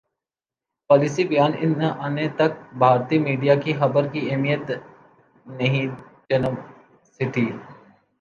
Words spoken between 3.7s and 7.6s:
خبر کی اہمیت نہیںنجم سیٹھی